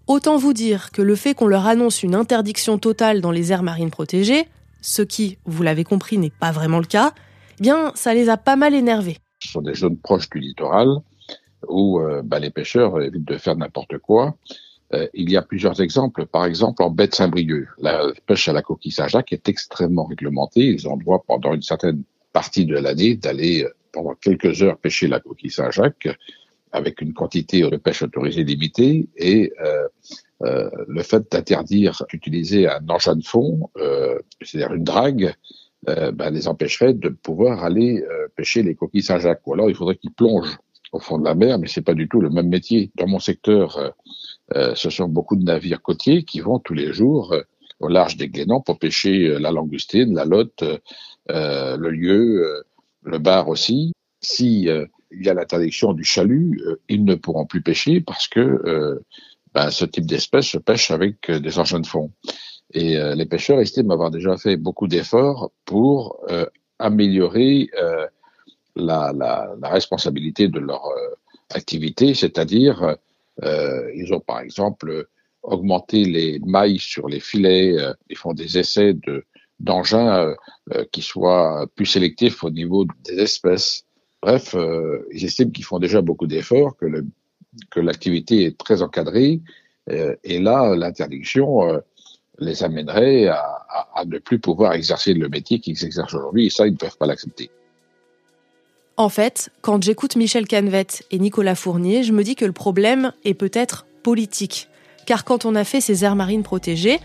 Autant 0.07 0.35
vous 0.35 0.53
dire 0.53 0.91
que 0.91 1.01
le 1.01 1.15
fait 1.15 1.33
qu'on 1.33 1.47
leur 1.47 1.65
annonce 1.65 2.03
une 2.03 2.15
interdiction 2.15 2.77
totale 2.77 3.21
dans 3.21 3.31
les 3.31 3.53
aires 3.53 3.63
marines 3.63 3.91
protégées, 3.91 4.47
ce 4.81 5.01
qui, 5.01 5.37
vous 5.45 5.63
l'avez 5.63 5.85
compris, 5.85 6.17
n'est 6.17 6.29
pas 6.29 6.51
vraiment 6.51 6.79
le 6.79 6.85
cas, 6.85 7.13
eh 7.57 7.63
bien, 7.63 7.93
ça 7.95 8.13
les 8.13 8.27
a 8.27 8.35
pas 8.35 8.57
mal 8.57 8.73
énervés. 8.73 9.17
Ce 9.39 9.49
sont 9.49 9.61
des 9.61 9.73
zones 9.73 9.97
proches 9.97 10.29
du 10.29 10.39
littoral 10.39 10.89
où 11.69 12.01
bah, 12.25 12.39
les 12.39 12.49
pêcheurs 12.49 13.01
évitent 13.01 13.25
de 13.25 13.37
faire 13.37 13.55
n'importe 13.55 13.97
quoi. 13.99 14.35
il 15.13 15.31
y 15.31 15.37
a 15.37 15.41
plusieurs 15.41 15.79
exemples. 15.81 16.25
Par 16.25 16.43
exemple, 16.43 16.83
en 16.83 16.89
baie 16.89 17.07
de 17.07 17.15
Saint-Brieuc, 17.15 17.69
la 17.79 18.07
pêche 18.25 18.49
à 18.49 18.53
la 18.53 18.61
coquille 18.61 18.91
Saint-Jacques 18.91 19.31
est 19.31 19.47
extrêmement 19.47 20.03
réglementée. 20.03 20.65
Ils 20.65 20.87
ont 20.89 20.97
droit 20.97 21.23
pendant 21.25 21.53
une 21.53 21.61
certaine 21.61 22.03
partie 22.33 22.65
de 22.65 22.77
l'année 22.77 23.15
d'aller 23.15 23.65
pendant 23.93 24.15
quelques 24.15 24.61
heures 24.61 24.77
pêcher 24.77 25.07
la 25.07 25.21
coquille 25.21 25.51
Saint-Jacques 25.51 26.09
avec 26.73 27.01
une 27.01 27.13
quantité 27.13 27.61
de 27.61 27.77
pêche 27.77 28.01
autorisée 28.01 28.43
limitée 28.43 29.07
et 29.15 29.53
euh, 29.61 29.87
euh, 30.41 30.69
le 30.87 31.03
fait 31.03 31.31
d'interdire 31.31 32.03
d'utiliser 32.09 32.67
un 32.67 32.85
engin 32.89 33.15
de 33.15 33.23
fond, 33.23 33.69
euh, 33.77 34.19
c'est-à-dire 34.41 34.73
une 34.73 34.83
drague, 34.83 35.33
euh, 35.87 36.11
ben, 36.11 36.31
les 36.31 36.47
empêcherait 36.47 36.93
de 36.93 37.09
pouvoir 37.09 37.63
aller 37.63 38.01
euh, 38.01 38.27
pêcher 38.35 38.63
les 38.63 38.75
coquilles 38.75 39.03
Saint-Jacques. 39.03 39.45
Ou 39.45 39.53
alors 39.53 39.69
il 39.69 39.75
faudrait 39.75 39.95
qu'ils 39.95 40.11
plongent 40.11 40.57
au 40.91 40.99
fond 40.99 41.17
de 41.19 41.25
la 41.25 41.35
mer, 41.35 41.59
mais 41.59 41.67
c'est 41.67 41.81
pas 41.81 41.93
du 41.93 42.09
tout 42.09 42.19
le 42.19 42.29
même 42.29 42.49
métier. 42.49 42.91
Dans 42.95 43.07
mon 43.07 43.19
secteur, 43.19 43.93
euh, 44.55 44.75
ce 44.75 44.89
sont 44.89 45.07
beaucoup 45.07 45.35
de 45.35 45.43
navires 45.43 45.81
côtiers 45.81 46.23
qui 46.23 46.39
vont 46.39 46.59
tous 46.59 46.73
les 46.73 46.91
jours 46.91 47.35
au 47.79 47.87
large 47.87 48.17
des 48.17 48.29
Guénans 48.29 48.61
pour 48.61 48.79
pêcher 48.79 49.39
la 49.39 49.51
langoustine, 49.51 50.13
la 50.13 50.25
lotte, 50.25 50.63
le 51.27 51.89
lieu, 51.89 52.63
le 53.03 53.17
bar 53.17 53.49
aussi. 53.49 53.91
Si 54.21 54.69
il 55.17 55.25
y 55.25 55.29
a 55.29 55.33
l'interdiction 55.33 55.93
du 55.93 56.03
chalut, 56.03 56.61
euh, 56.65 56.79
ils 56.89 57.03
ne 57.05 57.15
pourront 57.15 57.45
plus 57.45 57.61
pêcher 57.61 58.01
parce 58.01 58.27
que 58.27 58.39
euh, 58.39 58.99
ben, 59.53 59.69
ce 59.71 59.85
type 59.85 60.05
d'espèce 60.05 60.47
se 60.47 60.57
pêche 60.57 60.91
avec 60.91 61.29
euh, 61.29 61.39
des 61.39 61.59
engins 61.59 61.79
de 61.79 61.87
fond. 61.87 62.11
Et 62.75 62.97
les 62.97 63.27
pêcheurs 63.27 63.59
estiment 63.59 63.93
avoir 63.93 64.09
déjà 64.09 64.35
fait 64.35 64.57
beaucoup 64.57 64.87
d'efforts 64.87 65.51
pour 65.63 66.25
améliorer 66.79 67.69
la, 68.75 69.53
responsabilité 69.61 70.47
de 70.47 70.57
leur 70.57 70.81
activité, 71.51 72.15
c'est-à-dire 72.15 72.95
ils 73.43 74.11
ont 74.11 74.21
par 74.21 74.39
exemple 74.39 75.05
augmenté 75.43 76.05
les 76.05 76.39
mailles 76.39 76.79
sur 76.79 77.07
les 77.07 77.19
filets, 77.19 77.75
ils 78.09 78.17
font 78.17 78.33
des 78.33 78.57
essais 78.57 78.95
de 78.95 79.23
d'engins 79.59 80.33
qui 80.91 81.03
soient 81.03 81.67
plus 81.75 81.85
sélectifs 81.85 82.43
au 82.43 82.49
niveau 82.49 82.87
des 83.03 83.19
espèces. 83.19 83.85
Bref, 84.23 84.55
euh, 84.55 85.05
ils 85.11 85.25
estiment 85.25 85.51
qu'ils 85.51 85.65
font 85.65 85.79
déjà 85.79 86.01
beaucoup 86.01 86.27
d'efforts, 86.27 86.77
que, 86.77 87.79
l'activité 87.81 88.45
est 88.45 88.57
très 88.57 88.81
encadrée, 88.81 89.41
euh, 89.91 90.15
et 90.23 90.39
là, 90.39 90.75
l'interdiction 90.77 91.67
euh, 91.67 91.79
les 92.39 92.63
amènerait 92.63 93.27
à, 93.27 93.35
à, 93.67 93.89
à, 93.95 94.05
ne 94.05 94.17
plus 94.19 94.39
pouvoir 94.39 94.73
exercer 94.73 95.13
le 95.13 95.27
métier 95.27 95.59
qu'ils 95.59 95.83
exercent 95.83 96.13
aujourd'hui, 96.13 96.45
et 96.45 96.49
ça, 96.49 96.65
ils 96.65 96.71
ne 96.71 96.77
peuvent 96.77 96.97
pas 96.97 97.05
l'accepter. 97.05 97.51
En 98.95 99.09
fait, 99.09 99.49
quand 99.61 99.83
j'écoute 99.83 100.15
Michel 100.15 100.47
Canvette 100.47 101.03
et 101.11 101.19
Nicolas 101.19 101.55
Fournier, 101.55 102.03
je 102.03 102.13
me 102.13 102.23
dis 102.23 102.35
que 102.35 102.45
le 102.45 102.53
problème 102.53 103.11
est 103.25 103.33
peut-être 103.33 103.85
politique. 104.03 104.69
Car 105.05 105.25
quand 105.25 105.43
on 105.43 105.53
a 105.53 105.65
fait 105.65 105.81
ces 105.81 106.05
aires 106.05 106.15
marines 106.15 106.43
protégées, 106.43 106.99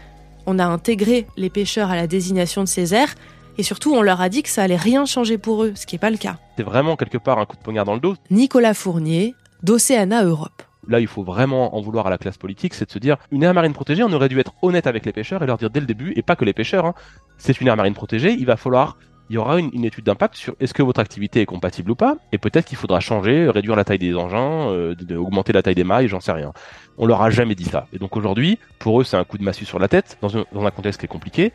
on 0.46 0.60
a 0.60 0.66
intégré 0.66 1.26
les 1.36 1.50
pêcheurs 1.50 1.90
à 1.90 1.96
la 1.96 2.06
désignation 2.06 2.62
de 2.62 2.68
ces 2.68 2.94
aires, 2.94 3.14
et 3.58 3.62
surtout, 3.62 3.94
on 3.94 4.02
leur 4.02 4.20
a 4.20 4.28
dit 4.28 4.42
que 4.42 4.48
ça 4.48 4.62
allait 4.62 4.76
rien 4.76 5.04
changer 5.04 5.36
pour 5.36 5.64
eux, 5.64 5.72
ce 5.74 5.84
qui 5.84 5.96
n'est 5.96 6.00
pas 6.00 6.10
le 6.10 6.16
cas. 6.16 6.38
C'est 6.56 6.62
vraiment 6.62 6.96
quelque 6.96 7.18
part 7.18 7.38
un 7.38 7.44
coup 7.44 7.56
de 7.56 7.62
poignard 7.62 7.84
dans 7.84 7.94
le 7.94 8.00
dos. 8.00 8.14
Nicolas 8.30 8.72
Fournier, 8.72 9.34
d'Océana 9.62 10.24
Europe. 10.24 10.62
Là, 10.86 11.00
il 11.00 11.08
faut 11.08 11.24
vraiment 11.24 11.76
en 11.76 11.80
vouloir 11.80 12.06
à 12.06 12.10
la 12.10 12.18
classe 12.18 12.38
politique, 12.38 12.72
c'est 12.72 12.86
de 12.86 12.90
se 12.90 12.98
dire, 12.98 13.16
une 13.30 13.42
aire 13.42 13.52
marine 13.52 13.74
protégée, 13.74 14.04
on 14.04 14.12
aurait 14.12 14.28
dû 14.28 14.38
être 14.38 14.54
honnête 14.62 14.86
avec 14.86 15.04
les 15.04 15.12
pêcheurs 15.12 15.42
et 15.42 15.46
leur 15.46 15.58
dire 15.58 15.70
dès 15.70 15.80
le 15.80 15.86
début, 15.86 16.12
et 16.16 16.22
pas 16.22 16.36
que 16.36 16.44
les 16.44 16.54
pêcheurs, 16.54 16.86
hein, 16.86 16.94
c'est 17.36 17.60
une 17.60 17.66
aire 17.66 17.76
marine 17.76 17.94
protégée, 17.94 18.32
il 18.32 18.46
va 18.46 18.56
falloir 18.56 18.96
il 19.30 19.34
y 19.34 19.38
aura 19.38 19.58
une, 19.58 19.70
une 19.74 19.84
étude 19.84 20.04
d'impact 20.04 20.36
sur 20.36 20.54
est-ce 20.58 20.72
que 20.72 20.82
votre 20.82 21.00
activité 21.00 21.42
est 21.42 21.46
compatible 21.46 21.90
ou 21.90 21.94
pas, 21.94 22.16
et 22.32 22.38
peut-être 22.38 22.64
qu'il 22.64 22.78
faudra 22.78 23.00
changer, 23.00 23.50
réduire 23.50 23.76
la 23.76 23.84
taille 23.84 23.98
des 23.98 24.14
engins, 24.14 24.70
euh, 24.70 24.94
augmenter 25.16 25.52
la 25.52 25.62
taille 25.62 25.74
des 25.74 25.84
mailles, 25.84 26.08
j'en 26.08 26.20
sais 26.20 26.32
rien. 26.32 26.52
On 26.96 27.06
leur 27.06 27.20
a 27.20 27.28
jamais 27.28 27.54
dit 27.54 27.64
ça. 27.64 27.86
Et 27.92 27.98
donc 27.98 28.16
aujourd'hui, 28.16 28.58
pour 28.78 29.00
eux, 29.00 29.04
c'est 29.04 29.16
un 29.16 29.24
coup 29.24 29.36
de 29.36 29.44
massue 29.44 29.66
sur 29.66 29.78
la 29.78 29.88
tête, 29.88 30.16
dans 30.22 30.38
un, 30.38 30.44
dans 30.52 30.64
un 30.64 30.70
contexte 30.70 31.00
qui 31.00 31.06
est 31.06 31.08
compliqué. 31.08 31.52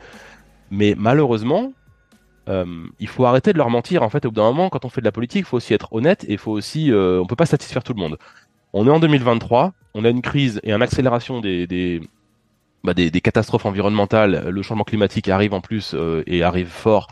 Mais 0.70 0.96
malheureusement, 0.98 1.74
euh, 2.50 2.66
il 3.00 3.08
faut 3.08 3.26
arrêter 3.26 3.54
de 3.54 3.58
leur 3.58 3.70
mentir. 3.70 4.04
En 4.04 4.10
fait, 4.10 4.26
au 4.26 4.30
bout 4.30 4.36
d'un 4.36 4.44
moment, 4.44 4.70
quand 4.70 4.86
on 4.86 4.90
fait 4.90 5.02
de 5.02 5.06
la 5.06 5.12
politique, 5.12 5.42
il 5.42 5.46
faut 5.46 5.58
aussi 5.58 5.74
être 5.74 5.94
honnête 5.94 6.24
et 6.26 6.34
il 6.34 6.38
faut 6.38 6.52
aussi, 6.52 6.92
euh, 6.92 7.22
on 7.22 7.26
peut 7.26 7.36
pas 7.36 7.46
satisfaire 7.46 7.84
tout 7.84 7.94
le 7.94 8.00
monde. 8.00 8.18
On 8.74 8.88
est 8.88 8.90
en 8.90 9.00
2023, 9.00 9.74
on 9.94 10.06
a 10.06 10.10
une 10.10 10.22
crise 10.22 10.60
et 10.64 10.74
une 10.74 10.82
accélération 10.82 11.42
des, 11.42 11.68
des, 11.68 12.02
bah 12.84 12.94
des, 12.94 13.12
des, 13.12 13.22
catastrophes 13.22 13.66
environnementales. 13.66 14.50
Le 14.50 14.62
changement 14.62 14.84
climatique 14.84 15.30
arrive 15.30 15.54
en 15.54 15.62
plus 15.62 15.94
euh, 15.94 16.24
et 16.26 16.44
arrive 16.44 16.68
fort. 16.68 17.08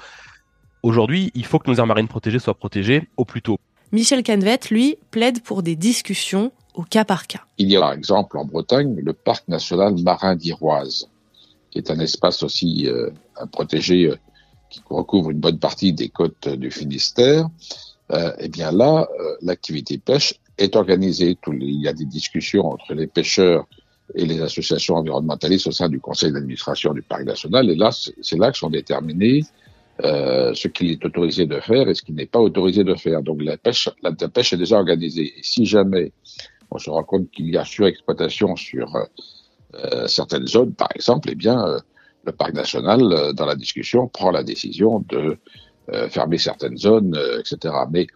Aujourd'hui, 0.83 1.31
il 1.35 1.45
faut 1.45 1.59
que 1.59 1.69
nos 1.69 1.77
aires 1.77 1.85
marines 1.85 2.07
protégées 2.07 2.39
soient 2.39 2.55
protégées 2.55 3.07
au 3.15 3.25
plus 3.25 3.41
tôt. 3.41 3.59
Michel 3.91 4.23
Canvet, 4.23 4.59
lui, 4.71 4.97
plaide 5.11 5.43
pour 5.43 5.63
des 5.63 5.75
discussions 5.75 6.51
au 6.73 6.83
cas 6.83 7.05
par 7.05 7.27
cas. 7.27 7.41
Il 7.57 7.69
y 7.69 7.75
a 7.75 7.81
par 7.81 7.93
exemple 7.93 8.37
en 8.37 8.45
Bretagne 8.45 8.95
le 8.95 9.13
parc 9.13 9.47
national 9.47 9.95
marin 10.01 10.35
d'Iroise, 10.35 11.09
qui 11.69 11.77
est 11.77 11.91
un 11.91 11.99
espace 11.99 12.41
aussi 12.43 12.87
euh, 12.87 13.09
protégé 13.51 14.07
euh, 14.07 14.15
qui 14.71 14.81
recouvre 14.89 15.29
une 15.31 15.39
bonne 15.39 15.59
partie 15.59 15.93
des 15.93 16.09
côtes 16.09 16.47
du 16.47 16.71
Finistère, 16.71 17.47
euh, 18.11 18.33
eh 18.39 18.49
bien 18.49 18.71
là, 18.71 19.07
euh, 19.19 19.35
l'activité 19.41 19.97
pêche 19.97 20.33
est 20.57 20.75
organisée. 20.75 21.37
Il 21.47 21.81
y 21.81 21.87
a 21.87 21.93
des 21.93 22.05
discussions 22.05 22.65
entre 22.65 22.93
les 22.93 23.07
pêcheurs 23.07 23.65
et 24.15 24.25
les 24.25 24.41
associations 24.41 24.95
environnementalistes 24.95 25.67
au 25.67 25.71
sein 25.71 25.87
du 25.87 25.99
conseil 25.99 26.31
d'administration 26.31 26.93
du 26.93 27.01
parc 27.01 27.23
national. 27.23 27.69
Et 27.69 27.75
là, 27.75 27.91
c'est 27.91 28.37
là 28.37 28.51
que 28.51 28.57
sont 28.57 28.69
déterminés 28.69 29.43
euh, 30.03 30.53
ce 30.53 30.67
qu'il 30.67 30.91
est 30.91 31.05
autorisé 31.05 31.45
de 31.45 31.59
faire 31.59 31.87
et 31.87 31.93
ce 31.93 32.01
qui 32.01 32.11
n'est 32.11 32.25
pas 32.25 32.39
autorisé 32.39 32.83
de 32.83 32.95
faire. 32.95 33.21
Donc 33.21 33.41
la 33.41 33.57
pêche, 33.57 33.89
la, 34.01 34.11
pêche 34.11 34.53
est 34.53 34.57
déjà 34.57 34.77
organisée. 34.77 35.33
Et 35.37 35.43
si 35.43 35.65
jamais 35.65 36.11
on 36.71 36.79
se 36.79 36.89
rend 36.89 37.03
compte 37.03 37.29
qu'il 37.31 37.49
y 37.49 37.57
a 37.57 37.63
surexploitation 37.63 38.55
sur 38.55 38.93
euh, 39.75 40.07
certaines 40.07 40.47
zones, 40.47 40.73
par 40.73 40.89
exemple, 40.95 41.29
eh 41.31 41.35
bien 41.35 41.65
euh, 41.65 41.79
le 42.23 42.31
parc 42.31 42.53
national, 42.53 43.01
euh, 43.01 43.33
dans 43.33 43.45
la 43.45 43.55
discussion, 43.55 44.07
prend 44.07 44.31
la 44.31 44.43
décision 44.43 45.03
de 45.09 45.37
euh, 45.93 46.07
fermer 46.09 46.37
certaines 46.37 46.77
zones, 46.77 47.15
euh, 47.15 47.39
etc. 47.39 47.73
Mais 47.91 48.07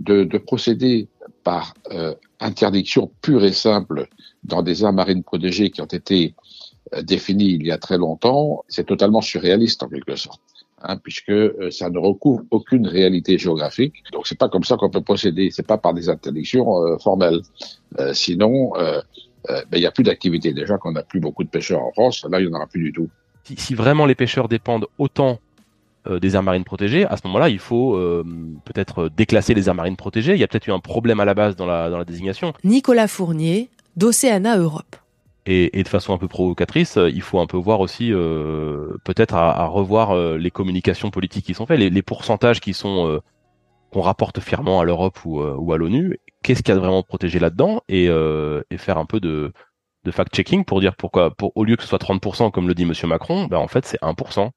de, 0.00 0.24
de, 0.24 0.38
procéder 0.38 1.08
par 1.44 1.72
euh, 1.92 2.14
interdiction 2.40 3.10
pure 3.22 3.44
et 3.44 3.52
simple 3.52 4.08
dans 4.44 4.62
des 4.62 4.84
aires 4.84 4.92
marines 4.92 5.22
protégées 5.22 5.70
qui 5.70 5.80
ont 5.80 5.86
été 5.86 6.34
euh, 6.94 7.02
définies 7.02 7.52
il 7.52 7.66
y 7.66 7.70
a 7.70 7.78
très 7.78 7.96
longtemps, 7.96 8.64
c'est 8.68 8.84
totalement 8.84 9.20
surréaliste 9.20 9.82
en 9.82 9.88
quelque 9.88 10.16
sorte. 10.16 10.42
Hein, 10.82 10.98
puisque 10.98 11.32
ça 11.70 11.88
ne 11.88 11.98
recouvre 11.98 12.44
aucune 12.50 12.86
réalité 12.86 13.38
géographique. 13.38 13.94
Donc 14.12 14.26
c'est 14.26 14.38
pas 14.38 14.50
comme 14.50 14.64
ça 14.64 14.76
qu'on 14.76 14.90
peut 14.90 15.00
procéder, 15.00 15.50
c'est 15.50 15.66
pas 15.66 15.78
par 15.78 15.94
des 15.94 16.10
interdictions 16.10 16.98
formelles. 16.98 17.40
sinon, 18.12 18.72
ben, 18.74 19.64
il 19.72 19.78
n'y 19.80 19.86
a 19.86 19.90
plus 19.90 20.04
d'activité. 20.04 20.52
Déjà 20.52 20.76
qu'on 20.76 20.92
n'a 20.92 21.02
plus 21.02 21.18
beaucoup 21.18 21.44
de 21.44 21.48
pêcheurs 21.48 21.82
en 21.82 21.92
France, 21.92 22.26
là 22.30 22.40
il 22.40 22.46
n'y 22.46 22.52
en 22.52 22.56
aura 22.56 22.66
plus 22.66 22.82
du 22.82 22.92
tout 22.92 23.08
si, 23.46 23.56
si, 23.56 23.74
vraiment 23.74 24.06
les 24.06 24.14
pêcheurs 24.14 24.48
dépendent 24.48 24.86
autant 24.98 25.38
euh, 26.08 26.18
des 26.18 26.34
aires 26.34 26.42
marines 26.42 26.64
protégées, 26.64 27.06
à 27.06 27.16
ce 27.16 27.26
moment-là, 27.26 27.48
il 27.48 27.58
faut 27.58 27.94
euh, 27.94 28.24
peut-être 28.64 29.08
déclasser 29.08 29.54
les 29.54 29.68
aires 29.68 29.74
marines 29.74 29.96
protégées. 29.96 30.34
Il 30.34 30.40
y 30.40 30.44
a 30.44 30.48
peut-être 30.48 30.66
eu 30.66 30.72
un 30.72 30.80
problème 30.80 31.20
à 31.20 31.24
la 31.24 31.34
base 31.34 31.54
dans 31.54 31.66
la, 31.66 31.90
dans 31.90 31.98
la 31.98 32.04
désignation. 32.04 32.52
Nicolas 32.64 33.08
Fournier, 33.08 33.70
d'Océana 33.96 34.58
Europe. 34.58 34.96
Et, 35.46 35.78
et, 35.78 35.84
de 35.84 35.88
façon 35.88 36.12
un 36.12 36.18
peu 36.18 36.26
provocatrice, 36.26 36.98
il 37.12 37.22
faut 37.22 37.38
un 37.38 37.46
peu 37.46 37.56
voir 37.56 37.78
aussi, 37.78 38.12
euh, 38.12 38.96
peut-être 39.04 39.34
à, 39.34 39.62
à, 39.62 39.66
revoir 39.66 40.10
euh, 40.10 40.36
les 40.36 40.50
communications 40.50 41.10
politiques 41.10 41.46
qui 41.46 41.54
sont 41.54 41.66
faites, 41.66 41.78
les, 41.78 41.88
les 41.88 42.02
pourcentages 42.02 42.58
qui 42.58 42.74
sont 42.74 43.06
euh, 43.06 43.20
qu'on 43.92 44.00
rapporte 44.00 44.40
fièrement 44.40 44.80
à 44.80 44.84
l'Europe 44.84 45.24
ou, 45.24 45.40
ou 45.40 45.72
à 45.72 45.76
l'ONU. 45.76 46.18
Qu'est-ce 46.42 46.64
qu'il 46.64 46.70
y 46.70 46.72
a 46.72 46.74
de 46.74 46.80
vraiment 46.80 47.04
protégé 47.04 47.38
là-dedans? 47.38 47.80
Et, 47.88 48.06
et 48.06 48.78
faire 48.78 48.98
un 48.98 49.06
peu 49.06 49.20
de, 49.20 49.52
de 50.06 50.10
fact-checking 50.10 50.64
pour 50.64 50.80
dire 50.80 50.96
pourquoi, 50.96 51.30
pour, 51.30 51.52
au 51.56 51.64
lieu 51.64 51.76
que 51.76 51.82
ce 51.82 51.88
soit 51.88 52.00
30%, 52.00 52.50
comme 52.50 52.68
le 52.68 52.74
dit 52.74 52.86
Monsieur 52.86 53.06
Macron, 53.06 53.46
ben 53.46 53.58
en 53.58 53.68
fait 53.68 53.84
c'est 53.84 54.00
1%. 54.00 54.50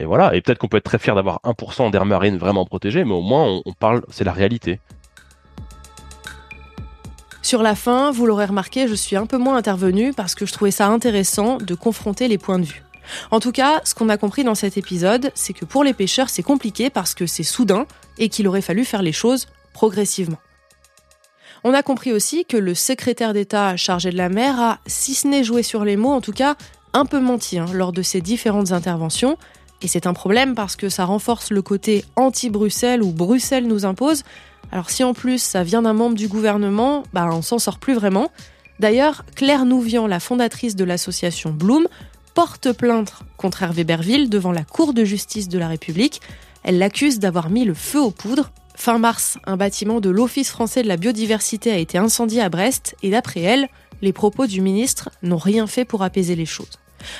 Et 0.00 0.04
voilà, 0.04 0.34
et 0.34 0.40
peut-être 0.40 0.58
qu'on 0.58 0.68
peut 0.68 0.78
être 0.78 0.84
très 0.84 0.98
fier 0.98 1.14
d'avoir 1.14 1.40
1% 1.44 1.90
d'air 1.90 2.04
marine 2.04 2.38
vraiment 2.38 2.64
protégé, 2.64 3.04
mais 3.04 3.14
au 3.14 3.22
moins 3.22 3.44
on, 3.44 3.62
on 3.66 3.72
parle, 3.72 4.02
c'est 4.08 4.24
la 4.24 4.32
réalité. 4.32 4.80
Sur 7.42 7.62
la 7.62 7.74
fin, 7.74 8.10
vous 8.10 8.26
l'aurez 8.26 8.46
remarqué, 8.46 8.88
je 8.88 8.94
suis 8.94 9.16
un 9.16 9.26
peu 9.26 9.38
moins 9.38 9.56
intervenu 9.56 10.12
parce 10.12 10.34
que 10.34 10.46
je 10.46 10.52
trouvais 10.52 10.70
ça 10.70 10.88
intéressant 10.88 11.58
de 11.58 11.74
confronter 11.74 12.28
les 12.28 12.38
points 12.38 12.58
de 12.58 12.64
vue. 12.64 12.82
En 13.30 13.40
tout 13.40 13.52
cas, 13.52 13.80
ce 13.84 13.94
qu'on 13.94 14.08
a 14.08 14.16
compris 14.16 14.44
dans 14.44 14.54
cet 14.54 14.76
épisode, 14.76 15.30
c'est 15.34 15.52
que 15.52 15.64
pour 15.64 15.84
les 15.84 15.94
pêcheurs, 15.94 16.28
c'est 16.28 16.42
compliqué 16.42 16.90
parce 16.90 17.14
que 17.14 17.26
c'est 17.26 17.42
soudain 17.42 17.86
et 18.18 18.28
qu'il 18.28 18.46
aurait 18.48 18.60
fallu 18.60 18.84
faire 18.84 19.02
les 19.02 19.12
choses 19.12 19.48
progressivement. 19.72 20.38
On 21.64 21.74
a 21.74 21.82
compris 21.82 22.12
aussi 22.12 22.44
que 22.44 22.56
le 22.56 22.74
secrétaire 22.74 23.32
d'État 23.32 23.76
chargé 23.76 24.10
de 24.10 24.16
la 24.16 24.28
mer 24.28 24.60
a, 24.60 24.78
si 24.86 25.14
ce 25.14 25.26
n'est 25.26 25.44
joué 25.44 25.62
sur 25.62 25.84
les 25.84 25.96
mots, 25.96 26.12
en 26.12 26.20
tout 26.20 26.32
cas 26.32 26.56
un 26.92 27.04
peu 27.04 27.20
menti 27.20 27.58
hein, 27.58 27.66
lors 27.72 27.92
de 27.92 28.02
ses 28.02 28.20
différentes 28.20 28.72
interventions. 28.72 29.36
Et 29.82 29.88
c'est 29.88 30.06
un 30.06 30.12
problème 30.12 30.54
parce 30.54 30.76
que 30.76 30.88
ça 30.88 31.04
renforce 31.04 31.50
le 31.50 31.62
côté 31.62 32.04
anti-Bruxelles 32.16 33.02
ou 33.02 33.12
Bruxelles 33.12 33.66
nous 33.66 33.84
impose. 33.84 34.24
Alors 34.72 34.90
si 34.90 35.04
en 35.04 35.14
plus 35.14 35.40
ça 35.40 35.62
vient 35.62 35.82
d'un 35.82 35.92
membre 35.92 36.16
du 36.16 36.28
gouvernement, 36.28 37.04
bah 37.12 37.28
on 37.30 37.42
s'en 37.42 37.58
sort 37.58 37.78
plus 37.78 37.94
vraiment. 37.94 38.30
D'ailleurs, 38.80 39.24
Claire 39.34 39.64
Nouvian, 39.64 40.06
la 40.06 40.20
fondatrice 40.20 40.76
de 40.76 40.84
l'association 40.84 41.50
Bloom, 41.50 41.88
porte 42.34 42.72
plainte 42.72 43.14
contre 43.36 43.62
Hervé 43.62 43.84
Berville 43.84 44.30
devant 44.30 44.52
la 44.52 44.62
Cour 44.62 44.94
de 44.94 45.04
justice 45.04 45.48
de 45.48 45.58
la 45.58 45.68
République. 45.68 46.20
Elle 46.62 46.78
l'accuse 46.78 47.18
d'avoir 47.18 47.50
mis 47.50 47.64
le 47.64 47.74
feu 47.74 48.00
aux 48.00 48.10
poudres 48.10 48.50
Fin 48.80 49.00
mars, 49.00 49.38
un 49.44 49.56
bâtiment 49.56 49.98
de 49.98 50.08
l'Office 50.08 50.50
français 50.50 50.84
de 50.84 50.88
la 50.88 50.96
biodiversité 50.96 51.72
a 51.72 51.78
été 51.78 51.98
incendié 51.98 52.40
à 52.40 52.48
Brest 52.48 52.94
et 53.02 53.10
d'après 53.10 53.40
elle, 53.40 53.68
les 54.02 54.12
propos 54.12 54.46
du 54.46 54.60
ministre 54.60 55.10
n'ont 55.24 55.36
rien 55.36 55.66
fait 55.66 55.84
pour 55.84 56.04
apaiser 56.04 56.36
les 56.36 56.46
choses. 56.46 56.78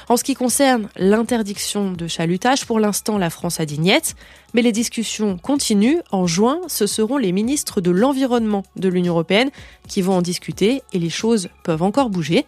En 0.08 0.16
ce 0.16 0.22
qui 0.22 0.34
concerne 0.34 0.88
l'interdiction 0.96 1.90
de 1.90 2.06
chalutage, 2.06 2.64
pour 2.64 2.78
l'instant, 2.78 3.18
la 3.18 3.28
France 3.28 3.58
a 3.58 3.66
dit 3.66 3.80
niette, 3.80 4.14
mais 4.54 4.62
les 4.62 4.70
discussions 4.70 5.36
continuent. 5.36 5.98
En 6.12 6.28
juin, 6.28 6.60
ce 6.68 6.86
seront 6.86 7.16
les 7.16 7.32
ministres 7.32 7.80
de 7.80 7.90
l'Environnement 7.90 8.62
de 8.76 8.88
l'Union 8.88 9.14
européenne 9.14 9.50
qui 9.88 10.00
vont 10.00 10.14
en 10.14 10.22
discuter 10.22 10.82
et 10.92 11.00
les 11.00 11.10
choses 11.10 11.48
peuvent 11.64 11.82
encore 11.82 12.08
bouger. 12.08 12.46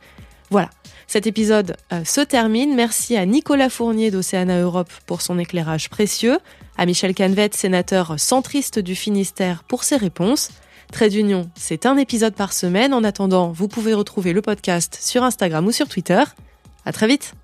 Voilà. 0.50 0.71
Cet 1.07 1.26
épisode 1.26 1.76
euh, 1.92 2.04
se 2.04 2.21
termine. 2.21 2.75
Merci 2.75 3.16
à 3.16 3.26
Nicolas 3.26 3.71
Fournier 3.71 4.11
d'Océana 4.11 4.61
Europe 4.61 4.92
pour 5.07 5.23
son 5.23 5.38
éclairage 5.38 5.90
précieux, 5.90 6.38
à 6.76 6.87
Michel 6.87 7.14
Canvet, 7.14 7.50
sénateur 7.52 8.14
centriste 8.19 8.78
du 8.78 8.95
Finistère, 8.95 9.64
pour 9.64 9.83
ses 9.83 9.97
réponses. 9.97 10.50
Trait 10.92 11.09
d'Union, 11.09 11.50
c'est 11.57 11.87
un 11.87 11.97
épisode 11.97 12.35
par 12.35 12.52
semaine. 12.52 12.95
En 12.95 13.04
attendant, 13.04 13.50
vous 13.50 13.69
pouvez 13.69 13.95
retrouver 13.95 14.33
le 14.33 14.42
podcast 14.42 14.99
sur 15.00 15.23
Instagram 15.23 15.66
ou 15.66 15.73
sur 15.73 15.88
Twitter. 15.88 16.23
À 16.85 16.92
très 16.92 17.07
vite! 17.07 17.35